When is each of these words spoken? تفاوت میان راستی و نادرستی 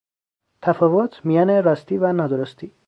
تفاوت 0.61 1.25
میان 1.25 1.63
راستی 1.63 1.97
و 1.97 2.13
نادرستی 2.13 2.71